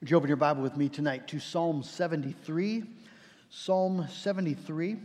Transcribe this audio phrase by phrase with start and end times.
[0.00, 2.84] Would you open your Bible with me tonight to Psalm 73?
[3.48, 4.96] Psalm 73.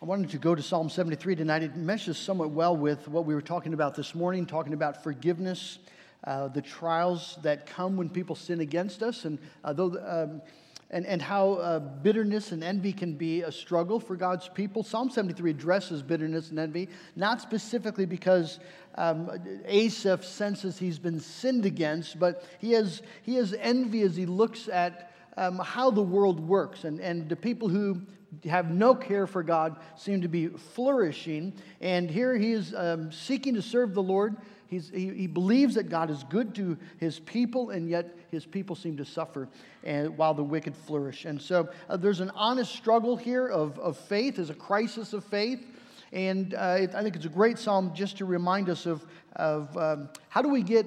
[0.00, 1.62] I wanted to go to Psalm 73 tonight.
[1.64, 5.78] It meshes somewhat well with what we were talking about this morning, talking about forgiveness,
[6.24, 9.98] uh, the trials that come when people sin against us, and uh, though.
[10.06, 10.42] Um,
[10.90, 14.82] and, and how uh, bitterness and envy can be a struggle for God's people.
[14.82, 18.60] Psalm 73 addresses bitterness and envy, not specifically because
[18.94, 19.30] um,
[19.66, 24.68] Asaph senses he's been sinned against, but he has, he has envy as he looks
[24.68, 26.84] at um, how the world works.
[26.84, 28.00] And, and the people who
[28.44, 31.54] have no care for God seem to be flourishing.
[31.80, 34.36] And here he is um, seeking to serve the Lord.
[34.68, 38.74] He's, he, he, believes that God is good to his people, and yet his people
[38.74, 39.48] seem to suffer
[39.84, 41.24] and, while the wicked flourish.
[41.24, 45.24] And so uh, there's an honest struggle here of, of faith, there's a crisis of
[45.24, 45.66] faith.
[46.12, 49.76] And uh, it, I think it's a great psalm just to remind us of, of
[49.76, 50.86] um, how do we get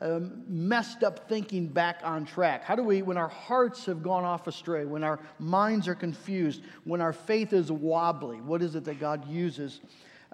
[0.00, 2.64] um, messed up thinking back on track?
[2.64, 6.62] How do we, when our hearts have gone off astray, when our minds are confused,
[6.84, 9.80] when our faith is wobbly, what is it that God uses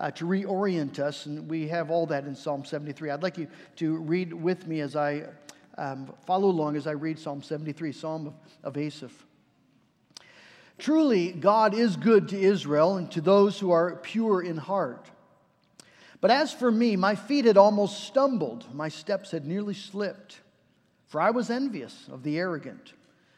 [0.00, 1.26] uh, to reorient us?
[1.26, 3.10] And we have all that in Psalm 73.
[3.10, 5.26] I'd like you to read with me as I
[5.78, 8.34] um, follow along as I read Psalm 73, Psalm of,
[8.64, 9.26] of Asaph.
[10.78, 15.10] Truly, God is good to Israel and to those who are pure in heart.
[16.20, 20.40] But as for me, my feet had almost stumbled, my steps had nearly slipped.
[21.06, 22.94] For I was envious of the arrogant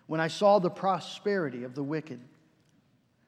[0.06, 2.20] when I saw the prosperity of the wicked.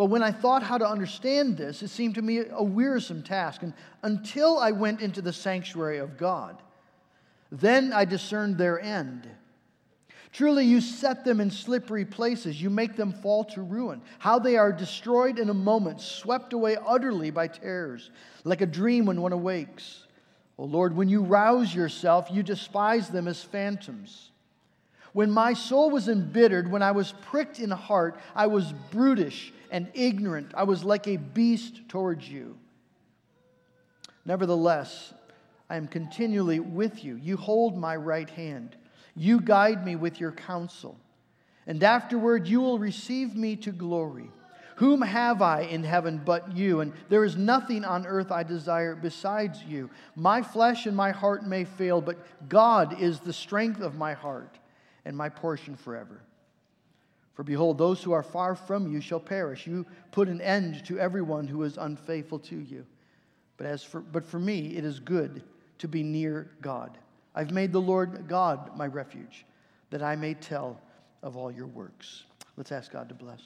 [0.00, 3.62] But when I thought how to understand this, it seemed to me a wearisome task.
[3.62, 6.56] And until I went into the sanctuary of God,
[7.52, 9.28] then I discerned their end.
[10.32, 12.62] Truly, you set them in slippery places.
[12.62, 14.00] You make them fall to ruin.
[14.18, 18.10] How they are destroyed in a moment, swept away utterly by terrors,
[18.44, 20.06] like a dream when one awakes.
[20.56, 24.30] O Lord, when you rouse yourself, you despise them as phantoms.
[25.12, 29.88] When my soul was embittered, when I was pricked in heart, I was brutish and
[29.94, 30.52] ignorant.
[30.54, 32.58] I was like a beast towards you.
[34.24, 35.14] Nevertheless,
[35.68, 37.16] I am continually with you.
[37.16, 38.76] You hold my right hand.
[39.16, 40.96] You guide me with your counsel,
[41.66, 44.30] and afterward you will receive me to glory.
[44.76, 46.80] Whom have I in heaven but you?
[46.80, 49.90] And there is nothing on earth I desire besides you.
[50.16, 52.16] My flesh and my heart may fail, but
[52.48, 54.58] God is the strength of my heart
[55.04, 56.22] and my portion forever.
[57.40, 59.66] For behold, those who are far from you shall perish.
[59.66, 62.84] You put an end to everyone who is unfaithful to you.
[63.56, 65.42] But, as for, but for me, it is good
[65.78, 66.98] to be near God.
[67.34, 69.46] I've made the Lord God my refuge,
[69.88, 70.82] that I may tell
[71.22, 72.24] of all your works.
[72.58, 73.40] Let's ask God to bless.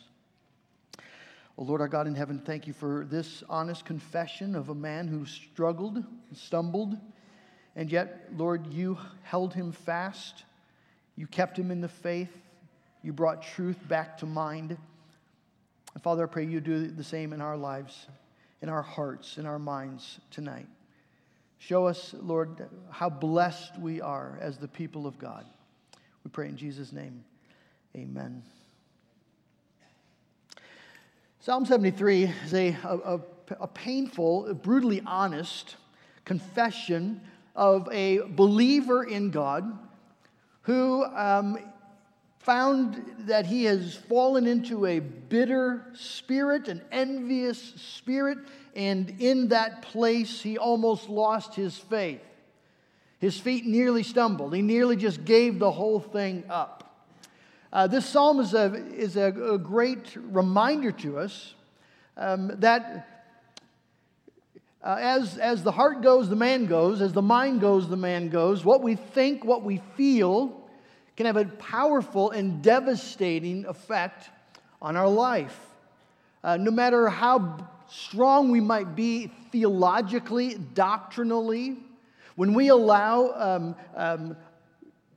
[1.56, 5.06] Oh, Lord our God in heaven, thank you for this honest confession of a man
[5.06, 6.98] who struggled, stumbled,
[7.76, 10.42] and yet, Lord, you held him fast.
[11.14, 12.40] You kept him in the faith.
[13.04, 14.78] You brought truth back to mind.
[15.92, 18.06] And Father, I pray you do the same in our lives,
[18.62, 20.66] in our hearts, in our minds tonight.
[21.58, 25.44] Show us, Lord, how blessed we are as the people of God.
[26.24, 27.22] We pray in Jesus' name.
[27.94, 28.42] Amen.
[31.40, 33.20] Psalm 73 is a, a,
[33.60, 35.76] a painful, brutally honest
[36.24, 37.20] confession
[37.54, 39.78] of a believer in God
[40.62, 41.58] who um,
[42.44, 48.38] found that he has fallen into a bitter spirit, an envious spirit,
[48.76, 52.20] and in that place, he almost lost his faith.
[53.18, 54.54] His feet nearly stumbled.
[54.54, 57.08] He nearly just gave the whole thing up.
[57.72, 61.54] Uh, this psalm is, a, is a, a great reminder to us
[62.16, 63.08] um, that
[64.84, 67.00] Uh, as, as the heart goes, the man goes.
[67.00, 68.66] As the mind goes, the man goes.
[68.66, 70.63] What we think, what we feel,
[71.16, 74.30] can have a powerful and devastating effect
[74.82, 75.58] on our life.
[76.42, 81.76] Uh, no matter how strong we might be theologically, doctrinally,
[82.36, 84.36] when we allow um, um,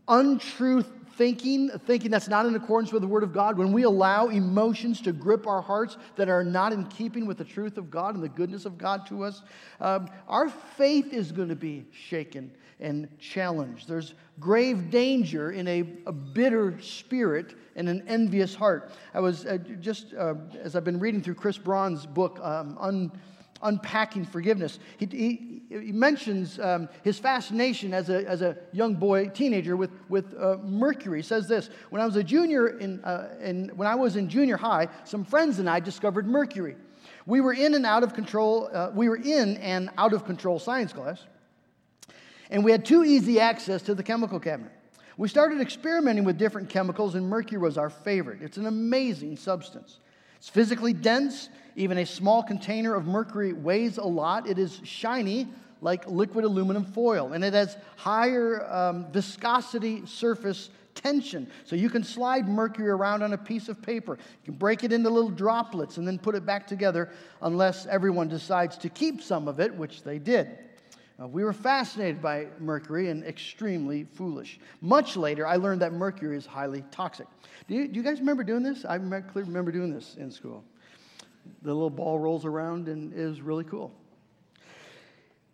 [0.07, 4.27] untruth thinking, thinking that's not in accordance with the Word of God, when we allow
[4.27, 8.13] emotions to grip our hearts that are not in keeping with the truth of God
[8.13, 9.41] and the goodness of God to us,
[9.81, 13.87] um, our faith is going to be shaken and challenged.
[13.87, 18.91] There's grave danger in a, a bitter spirit and an envious heart.
[19.13, 23.11] I was uh, just, uh, as I've been reading through Chris Brauns' book, um, Un
[23.63, 24.79] unpacking forgiveness.
[24.97, 29.91] He, he, he mentions um, his fascination as a, as a young boy, teenager, with,
[30.09, 31.19] with uh, Mercury.
[31.19, 34.29] He says this When I was a junior, in, uh, in, when I was in
[34.29, 36.75] junior high, some friends and I discovered Mercury.
[37.25, 40.59] We were in and out of control, uh, we were in an out of control
[40.59, 41.25] science class,
[42.49, 44.71] and we had too easy access to the chemical cabinet.
[45.17, 48.41] We started experimenting with different chemicals, and mercury was our favorite.
[48.41, 49.97] It's an amazing substance.
[50.37, 54.47] It's physically dense, even a small container of mercury weighs a lot.
[54.47, 55.47] It is shiny
[55.81, 61.49] like liquid aluminum foil, and it has higher um, viscosity surface tension.
[61.65, 64.13] So you can slide mercury around on a piece of paper.
[64.13, 67.11] You can break it into little droplets and then put it back together
[67.41, 70.57] unless everyone decides to keep some of it, which they did.
[71.19, 74.59] Uh, we were fascinated by mercury and extremely foolish.
[74.81, 77.27] Much later, I learned that mercury is highly toxic.
[77.67, 78.85] Do you, do you guys remember doing this?
[78.85, 80.63] I clearly remember doing this in school
[81.61, 83.91] the little ball rolls around and is really cool.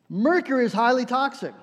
[0.10, 1.54] Mercury is highly toxic.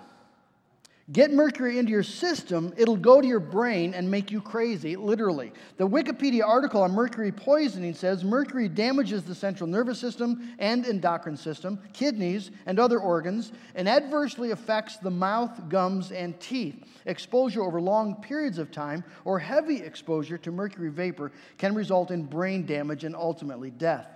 [1.12, 5.52] Get mercury into your system, it'll go to your brain and make you crazy, literally.
[5.76, 11.36] The Wikipedia article on mercury poisoning says mercury damages the central nervous system and endocrine
[11.36, 16.84] system, kidneys, and other organs, and adversely affects the mouth, gums, and teeth.
[17.06, 22.22] Exposure over long periods of time or heavy exposure to mercury vapor can result in
[22.22, 24.06] brain damage and ultimately death.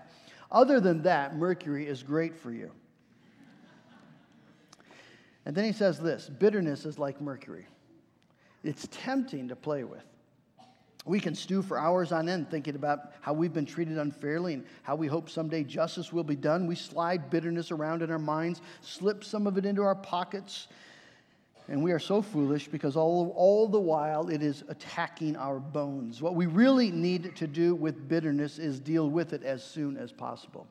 [0.53, 2.71] Other than that, mercury is great for you.
[5.47, 7.67] And then he says this bitterness is like mercury,
[8.63, 10.05] it's tempting to play with.
[11.07, 14.65] We can stew for hours on end thinking about how we've been treated unfairly and
[14.83, 16.67] how we hope someday justice will be done.
[16.67, 20.69] We slide bitterness around in our minds, slip some of it into our pockets,
[21.69, 26.23] and we are so foolish because all, all the while it is attacking our bones.
[26.23, 30.13] What we really need to do with bitterness is deal with it as soon as
[30.13, 30.67] possible.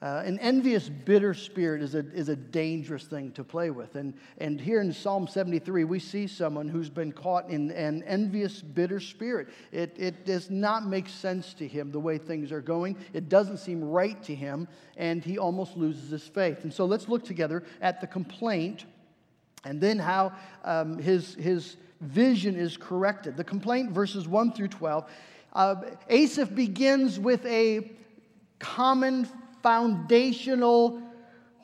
[0.00, 3.96] Uh, an envious, bitter spirit is a, is a dangerous thing to play with.
[3.96, 8.62] And, and here in Psalm 73, we see someone who's been caught in an envious,
[8.62, 9.48] bitter spirit.
[9.72, 12.96] It, it does not make sense to him the way things are going.
[13.12, 16.62] It doesn't seem right to him, and he almost loses his faith.
[16.62, 18.84] And so let's look together at the complaint
[19.64, 23.36] and then how um, his, his vision is corrected.
[23.36, 25.10] The complaint, verses 1 through 12.
[25.52, 25.74] Uh,
[26.08, 27.90] Asaph begins with a
[28.60, 29.26] common
[29.62, 31.02] foundational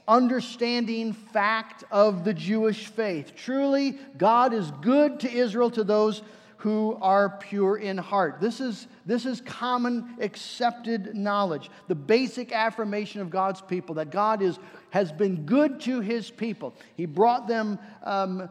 [0.06, 3.34] understanding fact of the Jewish faith.
[3.34, 6.22] Truly, God is good to Israel, to those
[6.58, 8.40] who are pure in heart.
[8.40, 14.40] This is, this is common accepted knowledge, the basic affirmation of God's people that God
[14.40, 14.58] is,
[14.90, 16.74] has been good to his people.
[16.96, 17.78] He brought them.
[18.02, 18.48] Um,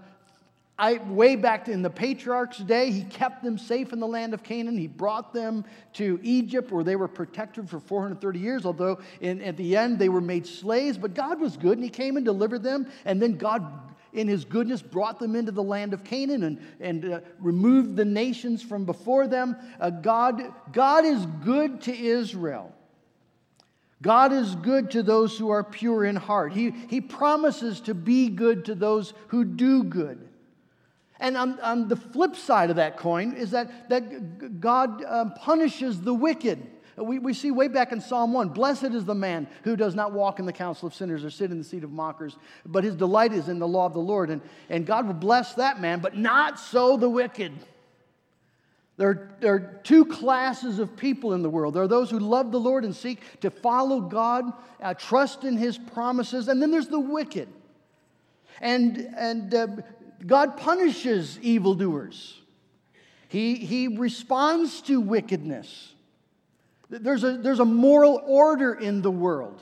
[0.78, 4.42] I, way back in the patriarch's day, he kept them safe in the land of
[4.42, 4.76] Canaan.
[4.76, 9.56] He brought them to Egypt where they were protected for 430 years, although in, at
[9.56, 10.98] the end they were made slaves.
[10.98, 12.88] But God was good and he came and delivered them.
[13.06, 13.72] And then God
[14.14, 18.06] in his goodness, brought them into the land of Canaan and, and uh, removed the
[18.06, 19.56] nations from before them.
[19.80, 22.72] Uh, God, God is good to Israel.
[24.04, 26.54] God is good to those who are pure in heart.
[26.54, 30.30] He, he promises to be good to those who do good.
[31.24, 36.02] And on, on the flip side of that coin is that, that God um, punishes
[36.02, 36.62] the wicked.
[36.98, 40.12] We, we see way back in Psalm 1 Blessed is the man who does not
[40.12, 42.98] walk in the counsel of sinners or sit in the seat of mockers, but his
[42.98, 44.32] delight is in the law of the Lord.
[44.32, 47.54] And, and God will bless that man, but not so the wicked.
[48.98, 51.74] There, there are two classes of people in the world.
[51.74, 54.52] There are those who love the Lord and seek to follow God,
[54.82, 57.48] uh, trust in his promises, and then there's the wicked.
[58.60, 59.68] And, and uh,
[60.26, 62.40] God punishes evildoers,
[63.28, 65.94] he, he responds to wickedness.
[66.90, 69.60] There's a, there's a moral order in the world.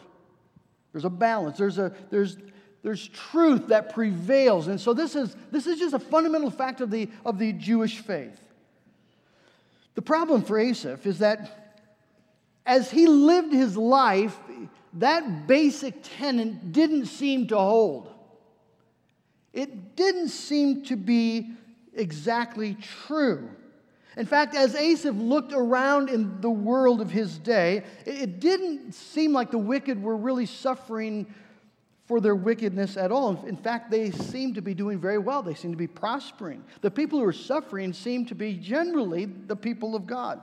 [0.91, 1.57] There's a balance.
[1.57, 2.37] There's, a, there's,
[2.83, 4.67] there's truth that prevails.
[4.67, 7.99] And so this is, this is just a fundamental fact of the, of the Jewish
[7.99, 8.37] faith.
[9.95, 11.79] The problem for Asaph is that
[12.65, 14.37] as he lived his life,
[14.93, 18.13] that basic tenet didn't seem to hold.
[19.53, 21.51] It didn't seem to be
[21.93, 22.77] exactly
[23.07, 23.49] true.
[24.17, 29.31] In fact, as Asaph looked around in the world of his day, it didn't seem
[29.31, 31.33] like the wicked were really suffering
[32.05, 33.41] for their wickedness at all.
[33.45, 35.41] In fact, they seemed to be doing very well.
[35.41, 36.61] They seemed to be prospering.
[36.81, 40.41] The people who were suffering seemed to be generally the people of God.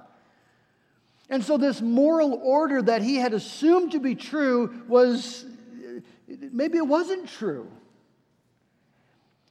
[1.28, 5.44] And so, this moral order that he had assumed to be true was
[6.26, 7.70] maybe it wasn't true.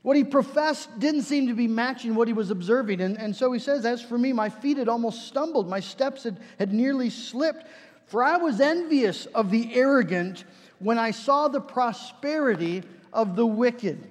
[0.02, 3.02] What he professed didn't seem to be matching what he was observing.
[3.02, 6.24] And, and so he says, As for me, my feet had almost stumbled, my steps
[6.24, 7.66] had, had nearly slipped,
[8.06, 10.46] for I was envious of the arrogant
[10.80, 14.08] when I saw the prosperity of the wicked.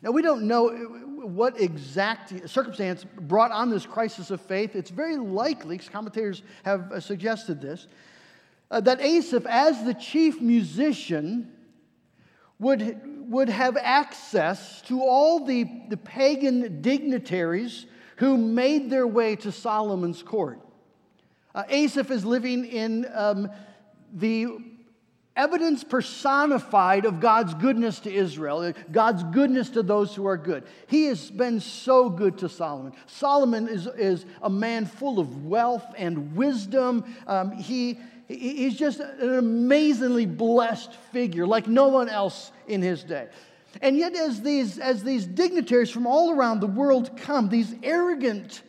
[0.00, 4.74] Now, we don't know what exact circumstance brought on this crisis of faith.
[4.74, 7.86] It's very likely, because commentators have suggested this,
[8.70, 11.52] uh, that Asaph, as the chief musician,
[12.58, 13.00] would
[13.32, 20.22] would have access to all the, the pagan dignitaries who made their way to Solomon's
[20.22, 20.60] court.
[21.54, 23.50] Uh, Asaph is living in um,
[24.12, 24.48] the
[25.34, 30.64] evidence personified of God's goodness to Israel, God's goodness to those who are good.
[30.88, 32.92] He has been so good to Solomon.
[33.06, 37.04] Solomon is, is a man full of wealth and wisdom.
[37.26, 43.28] Um, he, He's just an amazingly blessed figure, like no one else in his day.
[43.80, 48.62] And yet, as these, as these dignitaries from all around the world come, these arrogant,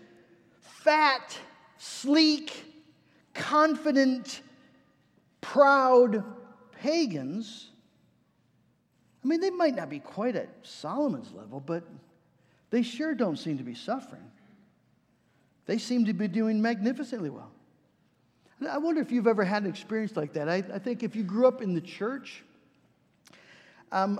[0.59, 1.37] fat,
[1.77, 2.65] sleek,
[3.33, 4.41] confident,
[5.41, 6.23] proud
[6.81, 7.69] pagans,
[9.23, 11.83] I mean, they might not be quite at Solomon's level, but
[12.69, 14.29] they sure don't seem to be suffering.
[15.65, 17.52] They seem to be doing magnificently well.
[18.67, 20.49] I wonder if you've ever had an experience like that.
[20.49, 22.43] I, I think if you grew up in the church,
[23.91, 24.19] um,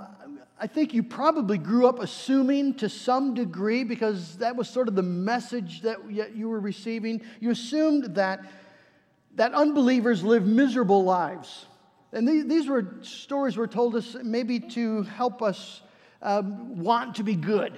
[0.59, 4.95] I think you probably grew up assuming to some degree, because that was sort of
[4.95, 5.97] the message that
[6.35, 8.45] you were receiving, you assumed that,
[9.35, 11.65] that unbelievers live miserable lives.
[12.11, 15.81] And these, these were stories were told us maybe to help us
[16.21, 17.73] um, want to be good.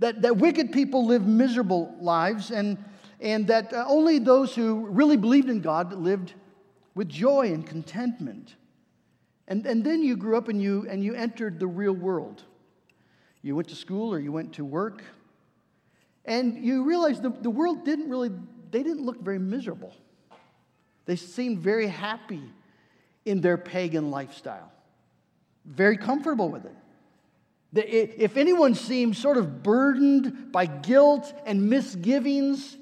[0.00, 2.76] That, that wicked people live miserable lives, and
[3.24, 6.34] and that uh, only those who really believed in God lived
[6.94, 8.54] with joy and contentment.
[9.48, 12.42] And, and then you grew up and you, and you entered the real world.
[13.40, 15.02] You went to school or you went to work,
[16.24, 18.30] and you realized the, the world didn't really,
[18.70, 19.94] they didn't look very miserable.
[21.06, 22.42] They seemed very happy
[23.24, 24.70] in their pagan lifestyle,
[25.64, 26.76] very comfortable with it.
[27.76, 32.78] If anyone seemed sort of burdened by guilt and misgivings,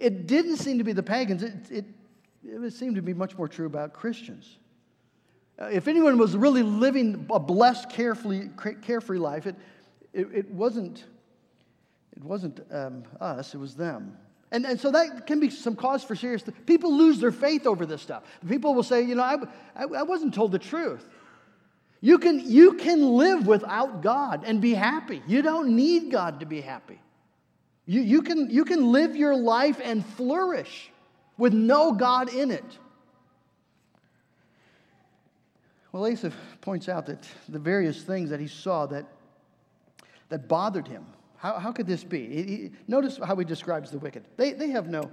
[0.00, 1.84] it didn't seem to be the pagans, it, it,
[2.42, 4.58] it seemed to be much more true about Christians.
[5.60, 8.48] Uh, if anyone was really living a blessed, carefree,
[8.82, 9.54] carefree life, it,
[10.14, 11.04] it, it wasn't,
[12.16, 14.16] it wasn't um, us, it was them.
[14.52, 16.42] And, and so that can be some cause for serious.
[16.66, 18.24] People lose their faith over this stuff.
[18.48, 19.36] People will say, you know, I,
[19.76, 21.06] I, I wasn't told the truth.
[22.00, 25.22] You can, you can live without God and be happy.
[25.28, 26.98] You don't need God to be happy.
[27.86, 30.90] You, you, can, you can live your life and flourish
[31.36, 32.64] with no God in it.
[35.92, 39.06] Well, Asaph points out that the various things that he saw that,
[40.28, 41.04] that bothered him.
[41.36, 42.26] How, how could this be?
[42.26, 44.24] He, notice how he describes the wicked.
[44.36, 45.10] They, they have no,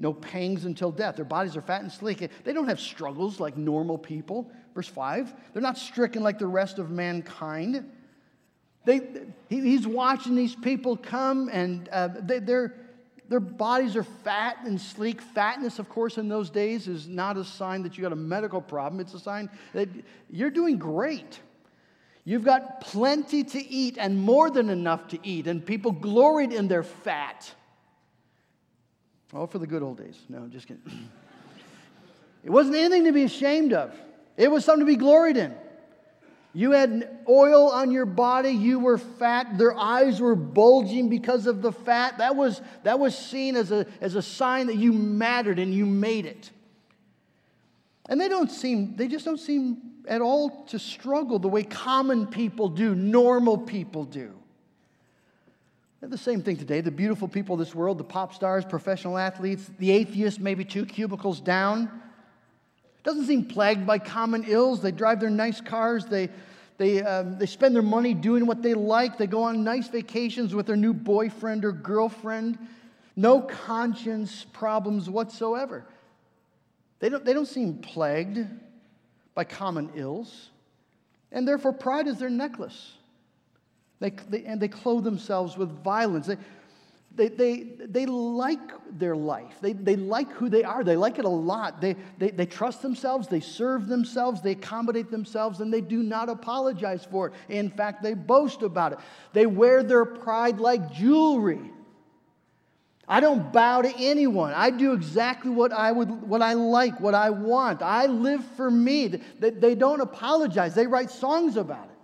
[0.00, 1.16] no pangs until death.
[1.16, 2.28] Their bodies are fat and sleek.
[2.44, 4.50] They don't have struggles like normal people.
[4.74, 7.90] Verse 5 they're not stricken like the rest of mankind.
[8.86, 9.00] They,
[9.48, 12.72] he, he's watching these people come, and uh, they, their,
[13.28, 15.20] their bodies are fat and sleek.
[15.20, 18.62] Fatness, of course, in those days is not a sign that you got a medical
[18.62, 19.88] problem, it's a sign that
[20.30, 21.40] you're doing great.
[22.24, 26.68] You've got plenty to eat and more than enough to eat, and people gloried in
[26.68, 27.52] their fat.
[29.34, 30.18] Oh, for the good old days.
[30.28, 30.82] No, just kidding.
[32.44, 33.92] it wasn't anything to be ashamed of,
[34.36, 35.54] it was something to be gloried in.
[36.56, 41.60] You had oil on your body, you were fat, their eyes were bulging because of
[41.60, 42.16] the fat.
[42.16, 45.84] That was, that was seen as a, as a sign that you mattered and you
[45.84, 46.50] made it.
[48.08, 49.76] And they don't seem, they just don't seem
[50.08, 54.32] at all to struggle the way common people do, normal people do.
[56.00, 56.80] They're the same thing today.
[56.80, 60.86] The beautiful people of this world, the pop stars, professional athletes, the atheists, maybe two
[60.86, 62.00] cubicles down,
[63.06, 64.82] doesn't seem plagued by common ills.
[64.82, 66.06] They drive their nice cars.
[66.06, 66.28] They,
[66.76, 69.16] they, um, they spend their money doing what they like.
[69.16, 72.58] They go on nice vacations with their new boyfriend or girlfriend.
[73.14, 75.86] No conscience problems whatsoever.
[76.98, 78.44] They don't, they don't seem plagued
[79.34, 80.50] by common ills,
[81.30, 82.94] and therefore pride is their necklace.
[84.00, 86.26] They, they, and they clothe themselves with violence.
[86.26, 86.38] They,
[87.16, 89.54] they, they, they like their life.
[89.60, 90.84] They, they like who they are.
[90.84, 91.80] They like it a lot.
[91.80, 93.26] They, they, they trust themselves.
[93.26, 94.42] They serve themselves.
[94.42, 97.32] They accommodate themselves, and they do not apologize for it.
[97.48, 98.98] In fact, they boast about it.
[99.32, 101.72] They wear their pride like jewelry.
[103.08, 104.52] I don't bow to anyone.
[104.52, 107.80] I do exactly what I would what I like, what I want.
[107.80, 109.06] I live for me.
[109.38, 110.74] They, they don't apologize.
[110.74, 111.96] They write songs about it.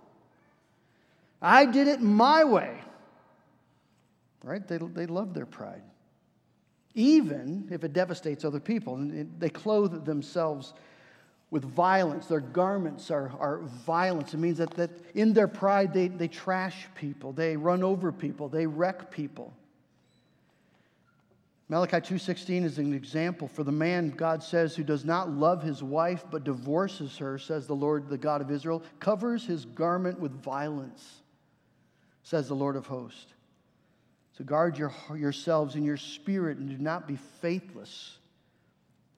[1.41, 2.82] I did it my way.
[4.43, 4.67] Right?
[4.67, 5.81] They, they love their pride.
[6.93, 8.95] Even if it devastates other people.
[8.95, 10.73] And they clothe themselves
[11.49, 12.27] with violence.
[12.27, 14.33] Their garments are, are violence.
[14.33, 18.49] It means that, that in their pride, they, they trash people, they run over people,
[18.49, 19.53] they wreck people.
[21.69, 25.81] Malachi 2:16 is an example for the man God says who does not love his
[25.81, 30.33] wife but divorces her says the Lord the God of Israel covers his garment with
[30.43, 31.21] violence
[32.21, 33.32] says the Lord of hosts.
[34.37, 38.17] So guard your, yourselves in your spirit and do not be faithless.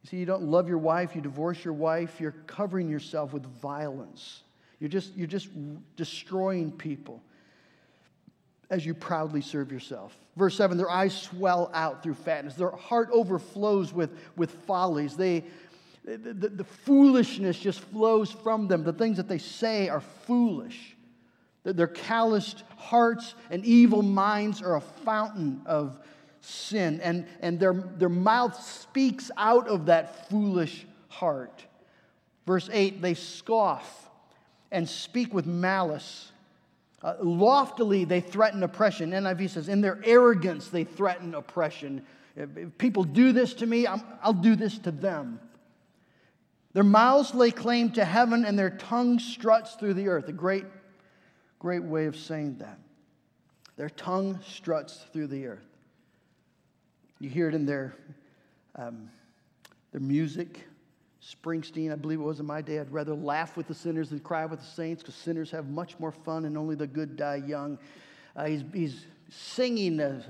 [0.03, 3.43] You see, you don't love your wife, you divorce your wife, you're covering yourself with
[3.43, 4.43] violence.
[4.79, 5.49] You're just, you're just
[5.95, 7.23] destroying people
[8.69, 10.15] as you proudly serve yourself.
[10.35, 15.15] Verse 7 their eyes swell out through fatness, their heart overflows with, with follies.
[15.15, 15.45] They,
[16.03, 18.83] the, the, the foolishness just flows from them.
[18.83, 20.94] The things that they say are foolish.
[21.73, 25.99] Their calloused hearts and evil minds are a fountain of
[26.41, 31.65] sin, and, and their, their mouth speaks out of that foolish heart.
[32.45, 34.09] Verse 8 they scoff
[34.71, 36.31] and speak with malice.
[37.01, 39.11] Uh, loftily, they threaten oppression.
[39.11, 42.05] NIV says, in their arrogance, they threaten oppression.
[42.35, 45.39] If, people do this to me, i will do this to them.
[46.73, 50.27] Their mouths lay claim to heaven, and their tongue struts through the earth.
[50.27, 50.65] A great
[51.65, 52.77] great way of saying that.
[53.75, 55.65] Their tongue struts through the earth.
[57.17, 57.95] You hear it in their,
[58.75, 59.09] um,
[59.91, 60.63] their music.
[61.23, 64.19] Springsteen, I believe it was in my day, I'd rather laugh with the sinners than
[64.19, 67.41] cry with the saints because sinners have much more fun and only the good die
[67.47, 67.79] young.
[68.35, 70.23] Uh, he's, he's singing an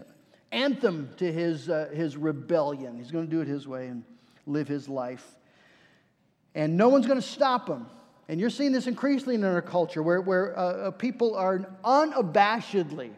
[0.54, 2.98] anthem to his, uh, his rebellion.
[2.98, 4.06] He's going to do it his way and
[4.48, 5.36] live his life.
[6.54, 7.88] And no one's going to stop him.
[8.28, 13.12] And you're seeing this increasingly in our culture where, where uh, uh, people are unabashedly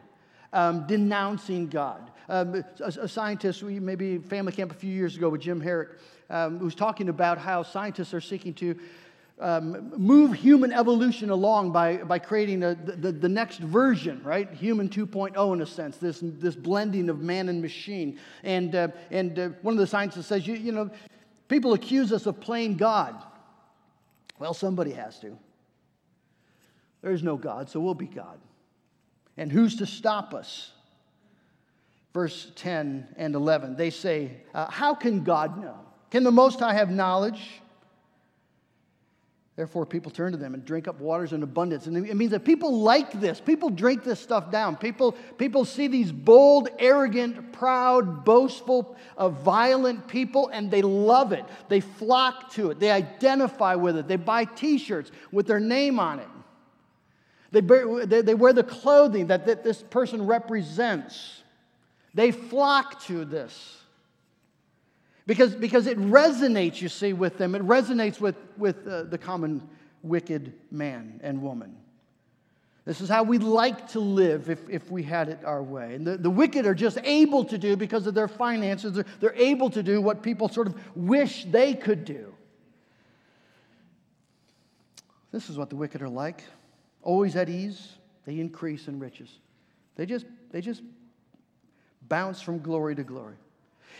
[0.53, 2.11] um, denouncing God.
[2.29, 5.91] Um, a, a, scientist, we maybe family camp a few years ago with Jim Herrick,
[6.29, 8.77] um, was talking about how scientists are seeking to
[9.39, 14.51] um, move human evolution along by, by creating a, the, the next version, right?
[14.51, 18.19] Human 2.0 in a sense, this, this blending of man and machine.
[18.43, 20.89] And, uh, and uh, one of the scientists says, you, you know,
[21.47, 23.15] people accuse us of playing God.
[24.39, 25.37] Well, somebody has to.
[27.01, 28.39] There is no God, so we'll be God.
[29.37, 30.71] And who's to stop us?
[32.13, 35.79] Verse 10 and 11, they say, uh, How can God know?
[36.09, 37.61] Can the Most High have knowledge?
[39.57, 41.87] Therefore, people turn to them and drink up waters in abundance.
[41.87, 43.41] And it means that people like this.
[43.41, 44.75] People drink this stuff down.
[44.75, 51.43] People, people see these bold, arrogant, proud, boastful, uh, violent people, and they love it.
[51.69, 52.79] They flock to it.
[52.79, 54.07] They identify with it.
[54.07, 56.27] They buy t shirts with their name on it.
[57.51, 61.41] They, bear, they, they wear the clothing that, that this person represents.
[62.13, 63.77] They flock to this.
[65.27, 67.53] Because, because it resonates, you see, with them.
[67.53, 69.61] It resonates with, with uh, the common
[70.01, 71.75] wicked man and woman.
[72.85, 75.95] This is how we'd like to live if, if we had it our way.
[75.95, 79.35] And the, the wicked are just able to do, because of their finances, they're, they're
[79.35, 82.33] able to do what people sort of wish they could do.
[85.33, 86.43] This is what the wicked are like
[87.07, 87.93] always at ease,
[88.25, 89.29] they increase in riches.
[89.95, 90.81] They just, they just
[92.09, 93.35] bounce from glory to glory.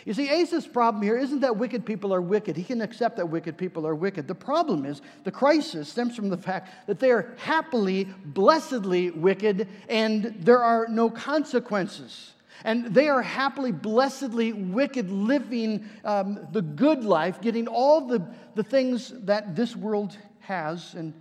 [0.06, 2.56] You see, Asaph's problem here isn't that wicked people are wicked.
[2.56, 4.28] He can accept that wicked people are wicked.
[4.28, 9.68] The problem is the crisis stems from the fact that they are happily, blessedly wicked,
[9.90, 12.34] and there are no consequences.
[12.64, 18.64] And they are happily, blessedly wicked, living um, the good life, getting all the, the
[18.64, 21.14] things that this world has, and,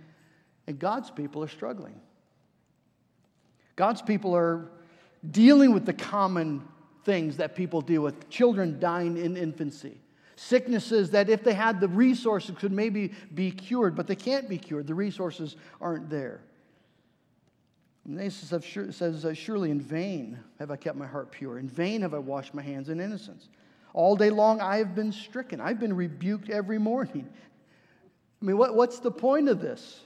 [0.65, 1.99] and God's people are struggling.
[3.75, 4.71] God's people are
[5.29, 6.67] dealing with the common
[7.07, 9.97] things that people deal with children dying in infancy,
[10.35, 14.57] sicknesses that, if they had the resources, could maybe be cured, but they can't be
[14.57, 14.85] cured.
[14.85, 16.41] The resources aren't there.
[18.05, 21.57] And they says, Surely in vain have I kept my heart pure.
[21.57, 23.47] In vain have I washed my hands in innocence.
[23.93, 25.61] All day long I have been stricken.
[25.61, 27.27] I've been rebuked every morning.
[28.41, 30.01] I mean, what, what's the point of this?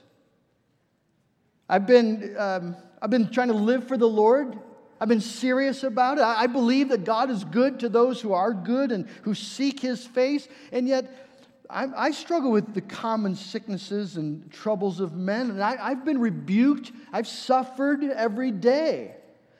[1.68, 4.56] I've been, um, I've been trying to live for the Lord.
[5.02, 6.22] I've been serious about it.
[6.22, 10.06] I, believe that God is good to those who are good and who seek his
[10.06, 10.46] face.
[10.70, 11.28] And yet,
[11.68, 15.50] I, I struggle with the common sicknesses and troubles of men.
[15.50, 16.92] And I, I've been rebuked.
[17.12, 19.16] I've suffered every day.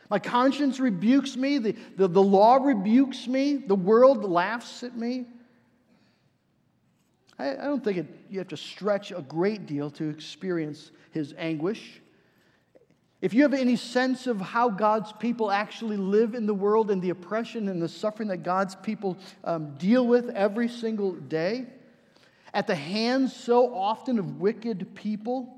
[0.09, 1.59] My conscience rebukes me.
[1.59, 3.57] The, the, the law rebukes me.
[3.57, 5.27] The world laughs at me.
[7.37, 11.35] I, I don't think it, you have to stretch a great deal to experience his
[11.37, 12.01] anguish.
[13.23, 17.01] If you have any sense of how God's people actually live in the world and
[17.01, 21.67] the oppression and the suffering that God's people um, deal with every single day,
[22.53, 25.57] at the hands so often of wicked people,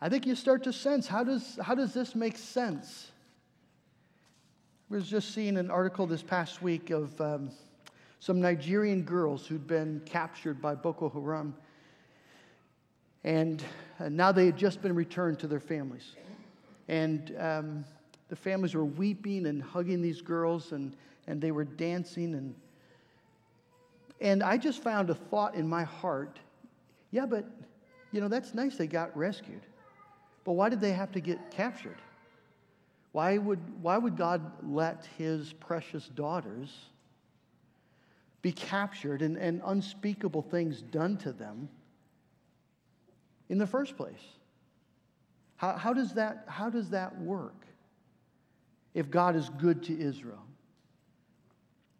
[0.00, 3.12] I think you start to sense how does, how does this make sense?
[4.90, 7.50] I was just seeing an article this past week of um,
[8.18, 11.54] some Nigerian girls who'd been captured by Boko Haram.
[13.24, 13.62] And
[14.00, 16.14] uh, now they had just been returned to their families.
[16.88, 17.84] And um,
[18.28, 22.34] the families were weeping and hugging these girls, and, and they were dancing.
[22.34, 22.54] And,
[24.20, 26.38] and I just found a thought in my heart
[27.10, 27.44] yeah, but,
[28.12, 29.62] you know, that's nice they got rescued.
[30.44, 31.96] But why did they have to get captured?
[33.12, 36.74] Why would, why would God let his precious daughters
[38.42, 41.68] be captured and, and unspeakable things done to them
[43.48, 44.22] in the first place?
[45.56, 47.66] How, how, does that, how does that work
[48.94, 50.44] if God is good to Israel?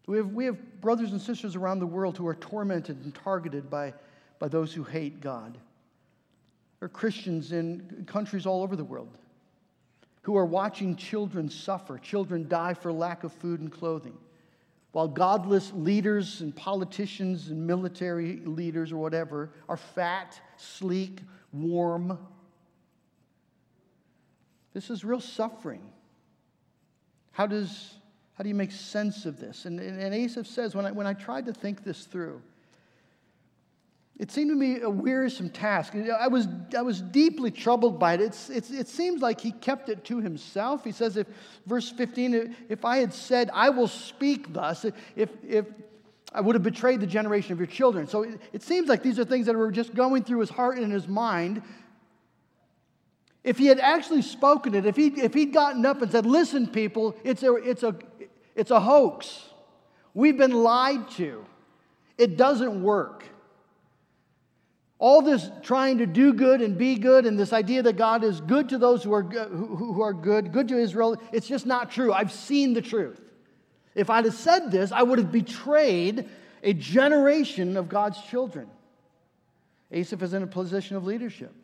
[0.06, 3.68] We have, we have brothers and sisters around the world who are tormented and targeted
[3.68, 3.92] by,
[4.38, 5.58] by those who hate God.
[6.80, 9.10] There are Christians in countries all over the world
[10.22, 14.16] who are watching children suffer, children die for lack of food and clothing.
[14.98, 21.20] While godless leaders and politicians and military leaders or whatever are fat, sleek,
[21.52, 22.18] warm.
[24.74, 25.82] This is real suffering.
[27.30, 27.94] How, does,
[28.34, 29.66] how do you make sense of this?
[29.66, 32.42] And, and, and Asaph says, when I, when I tried to think this through,
[34.18, 35.94] it seemed to me a wearisome task.
[35.94, 38.20] I was, I was deeply troubled by it.
[38.20, 40.82] It's, it's, it seems like he kept it to himself.
[40.82, 41.28] He says, if,
[41.66, 45.66] verse 15, if I had said, I will speak thus, if, if
[46.32, 48.08] I would have betrayed the generation of your children.
[48.08, 50.78] So it, it seems like these are things that were just going through his heart
[50.78, 51.62] and his mind.
[53.44, 56.66] If he had actually spoken it, if, he, if he'd gotten up and said, Listen,
[56.66, 57.94] people, it's a, it's, a,
[58.56, 59.44] it's a hoax.
[60.12, 61.46] We've been lied to.
[62.18, 63.24] It doesn't work.
[64.98, 68.40] All this trying to do good and be good, and this idea that God is
[68.40, 71.90] good to those who are, who, who are good, good to Israel, it's just not
[71.90, 72.12] true.
[72.12, 73.20] I've seen the truth.
[73.94, 76.28] If I'd have said this, I would have betrayed
[76.62, 78.68] a generation of God's children.
[79.92, 81.54] Asaph is in a position of leadership.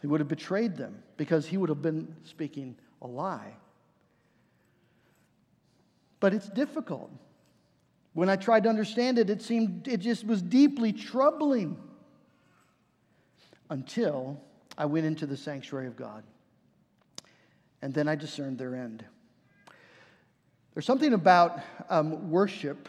[0.00, 3.54] He would have betrayed them because he would have been speaking a lie.
[6.20, 7.10] But it's difficult.
[8.12, 11.76] When I tried to understand it, it seemed it just was deeply troubling
[13.68, 14.40] until
[14.76, 16.24] I went into the sanctuary of God.
[17.82, 19.04] And then I discerned their end.
[20.74, 22.88] There's something about um, worship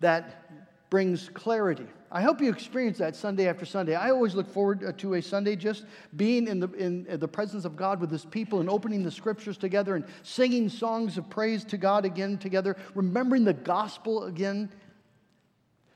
[0.00, 1.86] that brings clarity.
[2.12, 3.94] I hope you experience that Sunday after Sunday.
[3.94, 5.84] I always look forward uh, to a Sunday just
[6.16, 9.56] being in the, in the presence of God with His people and opening the scriptures
[9.56, 14.70] together and singing songs of praise to God again together, remembering the gospel again.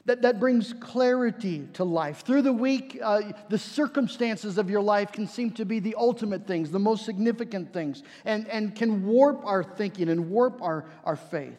[0.06, 2.24] That, that brings clarity to life.
[2.26, 6.46] Through the week, uh, the circumstances of your life can seem to be the ultimate
[6.46, 11.16] things, the most significant things, and, and can warp our thinking and warp our, our
[11.16, 11.56] faith.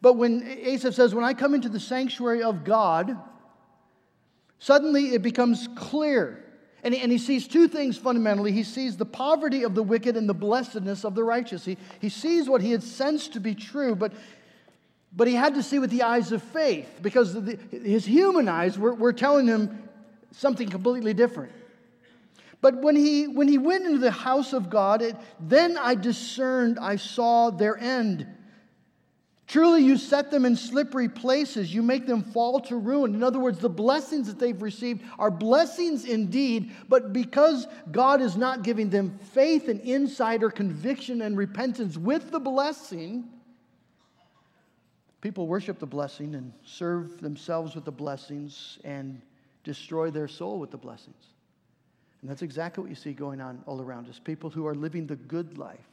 [0.00, 3.18] But when Asaph says, When I come into the sanctuary of God,
[4.62, 6.40] Suddenly it becomes clear.
[6.84, 8.52] And he, and he sees two things fundamentally.
[8.52, 11.64] He sees the poverty of the wicked and the blessedness of the righteous.
[11.64, 14.12] He, he sees what he had sensed to be true, but,
[15.16, 18.78] but he had to see with the eyes of faith because the, his human eyes
[18.78, 19.82] were, were telling him
[20.30, 21.50] something completely different.
[22.60, 26.78] But when he, when he went into the house of God, it, then I discerned,
[26.78, 28.28] I saw their end.
[29.52, 31.74] Truly, you set them in slippery places.
[31.74, 33.14] You make them fall to ruin.
[33.14, 38.34] In other words, the blessings that they've received are blessings indeed, but because God is
[38.34, 43.28] not giving them faith and insight or conviction and repentance with the blessing,
[45.20, 49.20] people worship the blessing and serve themselves with the blessings and
[49.64, 51.26] destroy their soul with the blessings.
[52.22, 55.06] And that's exactly what you see going on all around us people who are living
[55.06, 55.91] the good life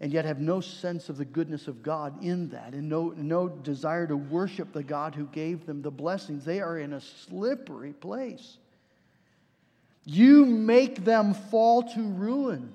[0.00, 3.48] and yet have no sense of the goodness of God in that and no, no
[3.48, 6.44] desire to worship the God who gave them the blessings.
[6.44, 8.58] They are in a slippery place.
[10.04, 12.74] You make them fall to ruin.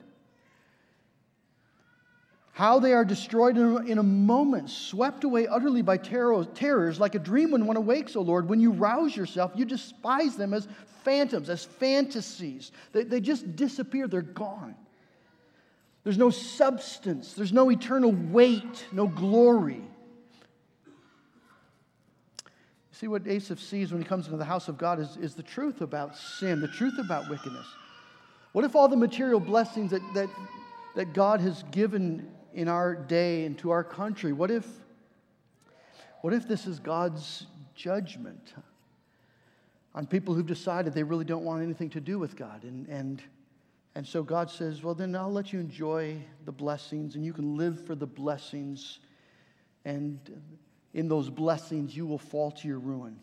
[2.51, 7.49] How they are destroyed in a moment, swept away utterly by terrors, like a dream
[7.49, 8.47] when one awakes, O Lord.
[8.47, 10.67] When you rouse yourself, you despise them as
[11.03, 12.71] phantoms, as fantasies.
[12.91, 14.75] They, they just disappear, they're gone.
[16.03, 19.81] There's no substance, there's no eternal weight, no glory.
[22.91, 25.43] See what Asaph sees when he comes into the house of God is, is the
[25.43, 27.65] truth about sin, the truth about wickedness.
[28.51, 30.29] What if all the material blessings that, that,
[30.95, 34.67] that God has given in our day and to our country, what if,
[36.21, 38.53] what if this is God's judgment
[39.95, 42.63] on people who've decided they really don't want anything to do with God?
[42.63, 43.21] And, and
[43.95, 47.55] and so God says, Well, then I'll let you enjoy the blessings and you can
[47.57, 48.99] live for the blessings.
[49.85, 50.19] And
[50.93, 53.19] in those blessings, you will fall to your ruin.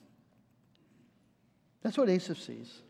[1.83, 2.83] That's what Asaph sees.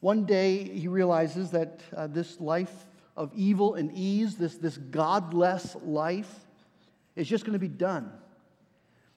[0.00, 5.76] One day, he realizes that uh, this life of evil and ease, this, this godless
[5.82, 6.32] life,
[7.16, 8.12] is just going to be done.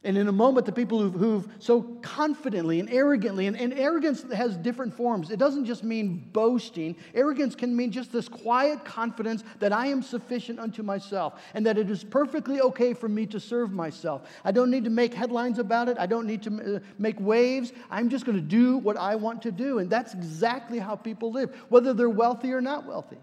[0.04, 4.24] And in a moment, the people who've, who've so confidently and arrogantly, and, and, arrogance
[4.34, 5.30] has different forms.
[5.30, 6.96] It doesn't just mean boasting.
[7.14, 11.78] Arrogance can mean just this quiet confidence that I am sufficient unto myself and that
[11.78, 14.24] it is perfectly okay for me to serve myself.
[14.44, 17.72] I don't need to make headlines about it, I don't need to uh, make waves.
[17.92, 19.78] I'm just going to do what I want to do.
[19.78, 23.20] And that's exactly how people live, whether they're wealthy or not wealthy.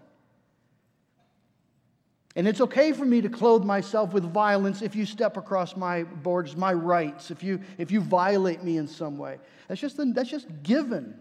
[2.35, 6.03] And it's okay for me to clothe myself with violence if you step across my
[6.03, 9.39] borders, my rights, if you, if you violate me in some way.
[9.67, 11.19] That's just, that's just given.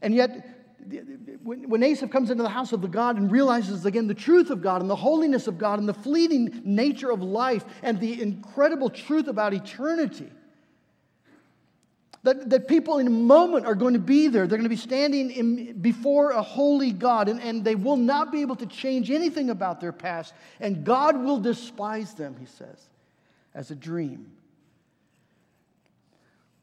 [0.00, 0.48] And yet,
[1.44, 4.60] when Asaph comes into the house of the God and realizes again the truth of
[4.60, 8.90] God and the holiness of God and the fleeting nature of life and the incredible
[8.90, 10.30] truth about eternity,
[12.24, 14.46] that, that people in a moment are going to be there.
[14.46, 18.30] They're going to be standing in, before a holy God, and, and they will not
[18.30, 20.32] be able to change anything about their past.
[20.60, 22.88] And God will despise them, he says,
[23.54, 24.30] as a dream.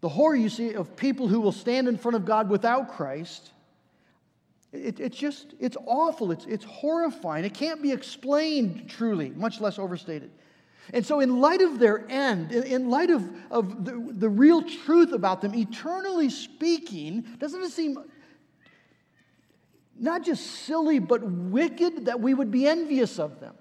[0.02, 3.52] The horror you see of people who will stand in front of God without Christ,
[4.72, 6.32] it, it's just, it's awful.
[6.32, 7.44] It's, it's horrifying.
[7.44, 10.32] It can't be explained truly, much less overstated.
[10.94, 15.12] And so, in light of their end, in light of, of the, the real truth
[15.12, 17.98] about them, eternally speaking, doesn't it seem
[20.00, 23.56] not just silly, but wicked that we would be envious of them?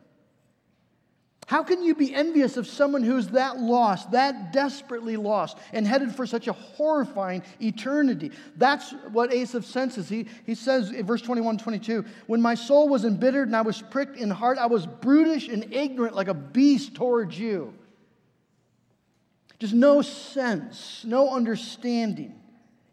[1.48, 6.14] How can you be envious of someone who's that lost, that desperately lost, and headed
[6.14, 8.32] for such a horrifying eternity?
[8.56, 10.11] That's what Asaph senses.
[10.11, 13.80] He, he says in verse 21 22, When my soul was embittered and I was
[13.80, 17.72] pricked in heart, I was brutish and ignorant like a beast towards you.
[19.58, 22.38] Just no sense, no understanding,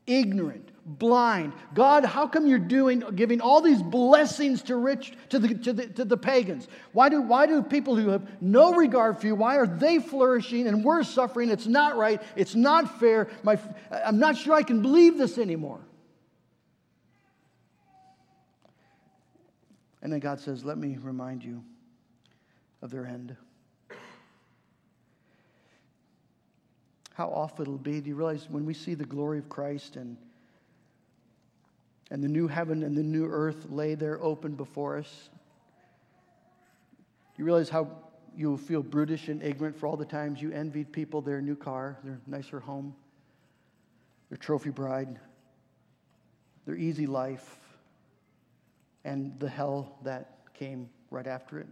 [0.07, 1.54] ignorant blind.
[1.74, 5.88] God, how come you're doing, giving all these blessings to rich, to the, to the,
[5.88, 6.67] to the pagans?
[6.93, 10.67] Why do, why do people who have no regard for you, why are they flourishing
[10.67, 11.50] and we're suffering?
[11.50, 12.21] It's not right.
[12.36, 13.28] It's not fair.
[13.43, 13.58] My,
[13.91, 15.80] I'm not sure I can believe this anymore.
[20.04, 21.63] And then God says, Let me remind you
[22.84, 23.36] of their end.
[27.15, 28.02] How awful it'll be.
[28.02, 30.15] Do you realize when we see the glory of Christ and
[32.11, 35.29] and the new heaven and the new earth lay there open before us.
[37.37, 37.89] You realize how
[38.35, 41.97] you feel brutish and ignorant for all the times you envied people their new car,
[42.03, 42.95] their nicer home,
[44.29, 45.19] their trophy bride,
[46.65, 47.59] their easy life,
[49.03, 51.67] and the hell that came right after it.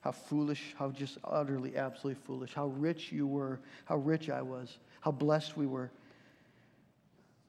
[0.00, 2.52] How foolish, how just utterly, absolutely foolish.
[2.54, 5.90] How rich you were, how rich I was, how blessed we were.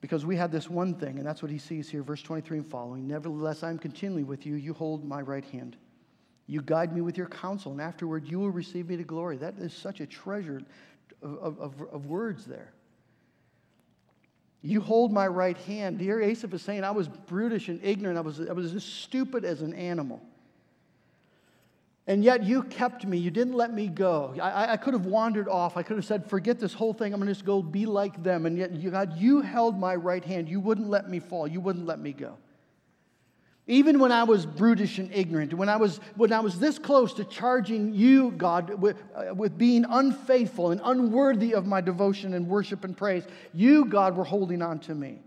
[0.02, 2.68] Because we had this one thing, and that's what he sees here, verse 23 and
[2.68, 3.08] following.
[3.08, 4.56] Nevertheless, I am continually with you.
[4.56, 5.78] You hold my right hand.
[6.48, 9.38] You guide me with your counsel, and afterward you will receive me to glory.
[9.38, 10.62] That is such a treasure
[11.22, 12.72] of, of, of words there.
[14.62, 16.00] You hold my right hand.
[16.00, 18.18] Dear Asaph is saying, I was brutish and ignorant.
[18.18, 20.22] I was, I was as stupid as an animal.
[22.08, 23.18] And yet you kept me.
[23.18, 24.36] You didn't let me go.
[24.39, 25.76] I, I, could have wandered off.
[25.76, 27.13] I could have said, forget this whole thing.
[27.13, 28.46] I'm going to just go be like them.
[28.46, 30.48] And yet, you, God, you held my right hand.
[30.48, 31.48] You wouldn't let me fall.
[31.48, 32.38] You wouldn't let me go.
[33.68, 37.13] Even when I was brutish and ignorant, when I was, when I was this close
[37.15, 42.48] to charging you, God, with, uh, with being unfaithful and unworthy of my devotion and
[42.48, 45.18] worship and praise, you, God, were holding on to me.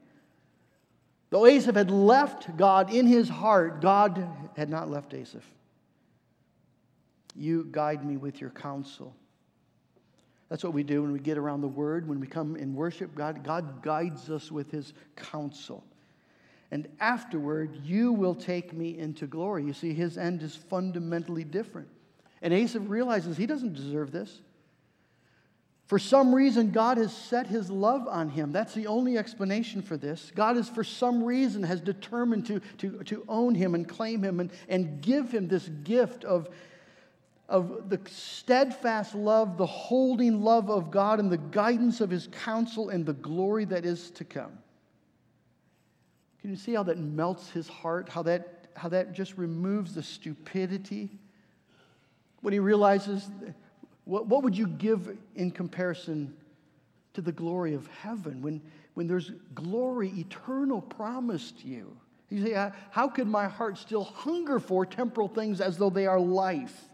[1.31, 4.25] Though Asaph had left God in his heart, God
[4.57, 5.43] had not left Asaph.
[7.35, 9.15] You guide me with your counsel.
[10.49, 13.15] That's what we do when we get around the word, when we come in worship.
[13.15, 15.85] God, God guides us with his counsel.
[16.71, 19.65] And afterward, you will take me into glory.
[19.65, 21.89] You see, his end is fundamentally different.
[22.43, 24.41] And Asaph realizes he doesn't deserve this.
[25.87, 28.53] For some reason, God has set his love on him.
[28.53, 30.31] That's the only explanation for this.
[30.35, 34.39] God is, for some reason, has determined to, to, to own him and claim him
[34.39, 36.51] and, and give him this gift of,
[37.49, 42.91] of the steadfast love, the holding love of God, and the guidance of his counsel
[42.91, 44.59] and the glory that is to come.
[46.41, 48.09] Can you see how that melts his heart?
[48.09, 51.11] How that, how that just removes the stupidity?
[52.43, 53.29] When he realizes
[54.05, 56.35] what, what would you give in comparison
[57.15, 58.61] to the glory of heaven when,
[58.95, 61.97] when there's glory eternal promised you?
[62.29, 66.07] You say, uh, How could my heart still hunger for temporal things as though they
[66.07, 66.88] are life?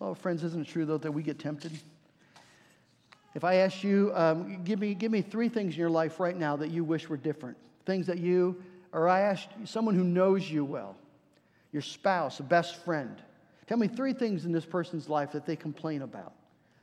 [0.00, 1.72] Oh, friends, isn't it true, though, that we get tempted?
[3.34, 6.36] If I ask you, um, give, me, give me three things in your life right
[6.36, 10.50] now that you wish were different, things that you, or I ask someone who knows
[10.50, 10.96] you well,
[11.72, 13.20] your spouse, a best friend,
[13.66, 16.32] Tell me three things in this person's life that they complain about.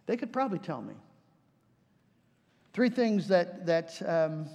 [0.06, 0.96] They could probably tell me.
[2.74, 4.48] Three things that, that um,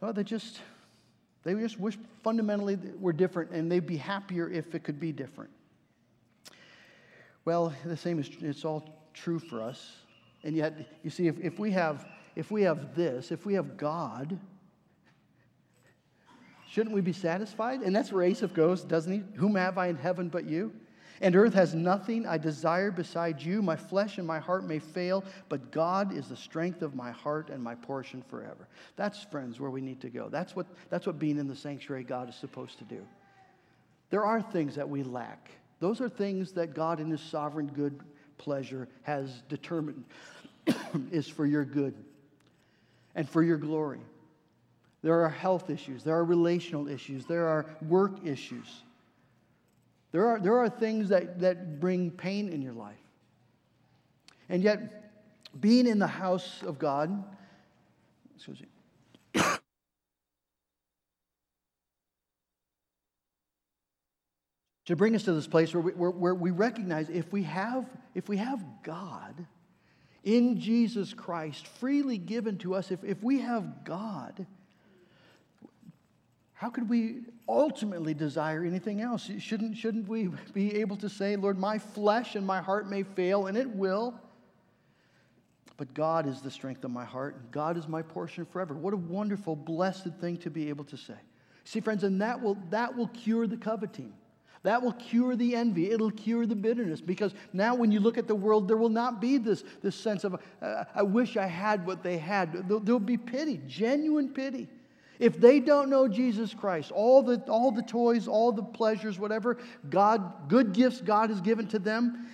[0.00, 0.60] well, they just,
[1.48, 5.50] they just wish fundamentally were different and they'd be happier if it could be different.
[7.44, 9.96] Well, the same is, it's all true for us.
[10.44, 12.06] And yet, you see, if, if we have,
[12.36, 14.38] if we have this, if we have God,
[16.68, 17.80] Shouldn't we be satisfied?
[17.80, 19.22] And that's where Asaph goes, doesn't he?
[19.36, 20.72] Whom have I in heaven but you?
[21.20, 23.60] And earth has nothing I desire beside you.
[23.60, 27.50] My flesh and my heart may fail, but God is the strength of my heart
[27.50, 28.68] and my portion forever.
[28.96, 30.28] That's, friends, where we need to go.
[30.28, 33.04] That's what, that's what being in the sanctuary God is supposed to do.
[34.10, 35.50] There are things that we lack.
[35.80, 38.00] Those are things that God, in His sovereign good
[38.38, 40.04] pleasure, has determined
[41.10, 41.94] is for your good
[43.14, 44.00] and for your glory.
[45.02, 48.82] There are health issues, there are relational issues, there are work issues.
[50.12, 52.96] There are, there are things that, that bring pain in your life.
[54.48, 55.12] And yet,
[55.60, 57.24] being in the house of God,
[58.34, 58.68] excuse me,
[64.86, 67.84] to bring us to this place where we, where, where we recognize if we have
[68.14, 69.46] if we have God
[70.24, 74.46] in Jesus Christ freely given to us, if, if we have God,
[76.58, 79.30] how could we ultimately desire anything else?
[79.38, 83.46] Shouldn't, shouldn't we be able to say, Lord, my flesh and my heart may fail,
[83.46, 84.12] and it will,
[85.76, 88.74] but God is the strength of my heart, and God is my portion forever.
[88.74, 91.14] What a wonderful, blessed thing to be able to say.
[91.62, 94.12] See, friends, and that will, that will cure the coveting.
[94.64, 95.92] That will cure the envy.
[95.92, 97.00] It'll cure the bitterness.
[97.00, 100.24] Because now, when you look at the world, there will not be this, this sense
[100.24, 102.66] of, uh, I wish I had what they had.
[102.66, 104.66] There'll, there'll be pity, genuine pity.
[105.18, 109.58] If they don't know Jesus Christ, all the, all the toys, all the pleasures, whatever
[109.90, 112.28] God, good gifts God has given to them,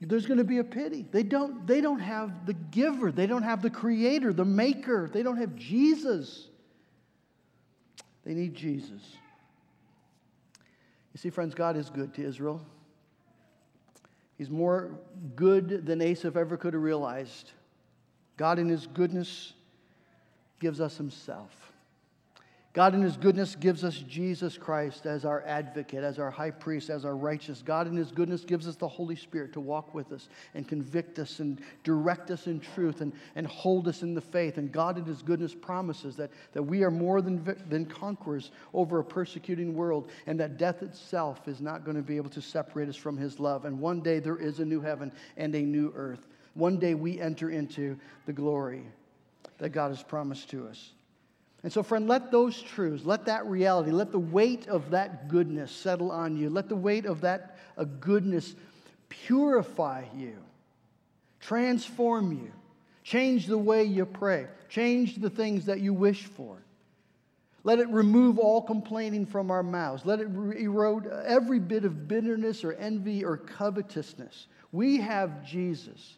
[0.00, 1.04] there's going to be a pity.
[1.10, 5.22] They don't, they don't have the giver, they don't have the creator, the maker, they
[5.22, 6.48] don't have Jesus.
[8.24, 9.02] They need Jesus.
[11.12, 12.64] You see, friends, God is good to Israel.
[14.38, 14.98] He's more
[15.36, 17.50] good than Asaph ever could have realized.
[18.36, 19.52] God, in his goodness,
[20.60, 21.69] gives us himself.
[22.72, 26.88] God, in His goodness, gives us Jesus Christ as our advocate, as our high priest,
[26.88, 27.62] as our righteous.
[27.62, 31.18] God, in His goodness, gives us the Holy Spirit to walk with us and convict
[31.18, 34.56] us and direct us in truth and, and hold us in the faith.
[34.56, 39.00] And God, in His goodness, promises that, that we are more than, than conquerors over
[39.00, 42.88] a persecuting world and that death itself is not going to be able to separate
[42.88, 43.64] us from His love.
[43.64, 46.28] And one day there is a new heaven and a new earth.
[46.54, 48.84] One day we enter into the glory
[49.58, 50.92] that God has promised to us.
[51.62, 55.70] And so, friend, let those truths, let that reality, let the weight of that goodness
[55.70, 56.48] settle on you.
[56.48, 58.54] Let the weight of that uh, goodness
[59.10, 60.36] purify you,
[61.38, 62.50] transform you,
[63.02, 66.62] change the way you pray, change the things that you wish for.
[67.62, 70.06] Let it remove all complaining from our mouths.
[70.06, 74.46] Let it erode every bit of bitterness or envy or covetousness.
[74.72, 76.16] We have Jesus.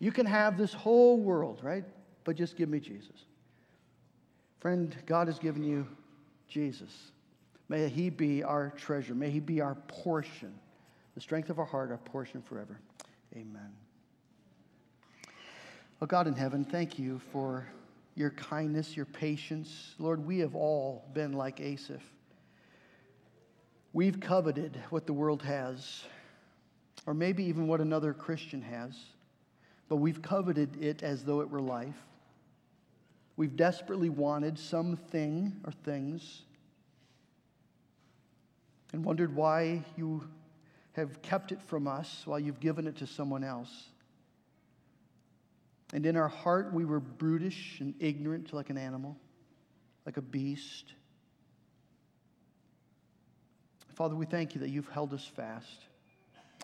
[0.00, 1.84] You can have this whole world, right?
[2.24, 3.26] But just give me Jesus.
[4.60, 5.86] Friend, God has given you
[6.46, 7.12] Jesus.
[7.68, 9.14] May he be our treasure.
[9.14, 10.52] May he be our portion,
[11.14, 12.78] the strength of our heart, our portion forever.
[13.34, 13.72] Amen.
[16.02, 17.66] Oh, God in heaven, thank you for
[18.16, 19.94] your kindness, your patience.
[19.98, 22.02] Lord, we have all been like Asaph.
[23.92, 26.04] We've coveted what the world has,
[27.06, 28.96] or maybe even what another Christian has,
[29.88, 31.96] but we've coveted it as though it were life.
[33.40, 36.42] We've desperately wanted something or things
[38.92, 40.28] and wondered why you
[40.92, 43.88] have kept it from us while you've given it to someone else.
[45.94, 49.16] And in our heart, we were brutish and ignorant like an animal,
[50.04, 50.92] like a beast.
[53.94, 55.86] Father, we thank you that you've held us fast.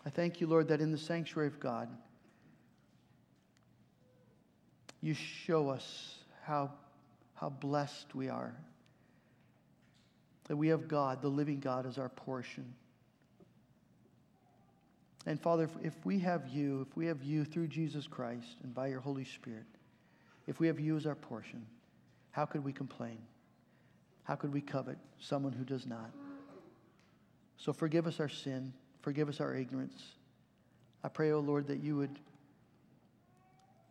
[0.05, 1.89] I thank you, Lord, that in the sanctuary of God,
[5.01, 6.17] you show us
[6.47, 6.71] how,
[7.35, 8.55] how blessed we are.
[10.45, 12.73] That we have God, the living God, as our portion.
[15.27, 18.73] And Father, if, if we have you, if we have you through Jesus Christ and
[18.73, 19.65] by your Holy Spirit,
[20.47, 21.67] if we have you as our portion,
[22.31, 23.19] how could we complain?
[24.23, 26.13] How could we covet someone who does not?
[27.57, 28.73] So forgive us our sin,
[29.03, 30.01] forgive us our ignorance.
[31.03, 32.21] I pray, O oh Lord, that you would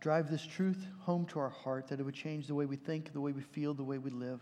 [0.06, 3.12] drive this truth home to our heart, that it would change the way we think,
[3.12, 4.40] the way we feel, the way we live.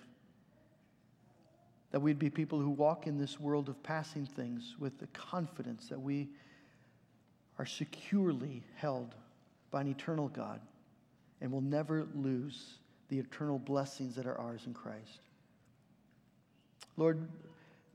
[1.91, 5.87] That we'd be people who walk in this world of passing things with the confidence
[5.87, 6.27] that we
[7.57, 9.15] are securely held
[9.71, 10.59] by an eternal God
[11.39, 15.21] and will never lose the eternal blessings that are ours in Christ.
[16.97, 17.25] Lord,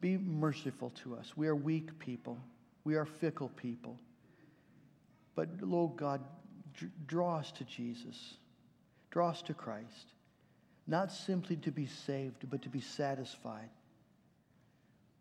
[0.01, 1.37] be merciful to us.
[1.37, 2.39] We are weak people,
[2.85, 3.99] we are fickle people.
[5.35, 6.23] But, Lord God,
[7.07, 8.35] draw us to Jesus,
[9.11, 10.15] draw us to Christ,
[10.87, 13.69] not simply to be saved, but to be satisfied,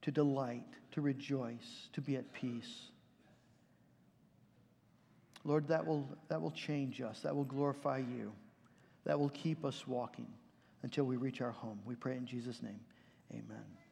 [0.01, 2.89] to delight, to rejoice, to be at peace.
[5.43, 7.21] Lord, that will, that will change us.
[7.21, 8.33] That will glorify you.
[9.05, 10.27] That will keep us walking
[10.83, 11.79] until we reach our home.
[11.85, 12.79] We pray in Jesus' name.
[13.31, 13.86] Amen.